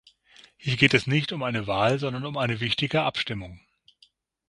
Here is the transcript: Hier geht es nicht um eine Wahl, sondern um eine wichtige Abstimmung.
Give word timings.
Hier 0.57 0.77
geht 0.77 0.95
es 0.95 1.05
nicht 1.05 1.31
um 1.31 1.43
eine 1.43 1.67
Wahl, 1.67 1.99
sondern 1.99 2.25
um 2.25 2.35
eine 2.35 2.59
wichtige 2.59 3.03
Abstimmung. 3.03 3.59